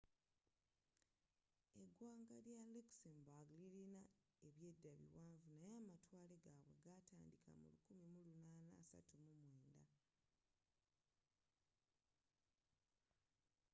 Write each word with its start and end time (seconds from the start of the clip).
eggwanga 1.83 2.35
lya 2.45 2.57
luxembourg 2.75 3.49
lilina 3.59 4.01
ebyedda 4.47 4.91
biwanvu 4.99 5.47
naye 5.59 5.75
amatwale 5.83 6.35
gaabwe 6.43 6.71
g'ataandiika 6.83 7.51
mu 7.59 7.67
1839 7.71 9.85